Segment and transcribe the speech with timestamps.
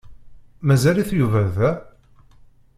[0.67, 1.71] Mazal-it Yuba da?